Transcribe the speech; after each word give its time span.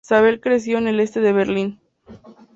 Zabel 0.03 0.39
creció 0.41 0.79
en 0.79 0.87
el 0.87 0.99
Este 0.99 1.19
de 1.19 1.31
Berlín. 1.31 1.79